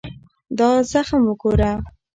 دا 0.57 0.69
زخم 0.91 1.21
وګوره. 1.29 1.71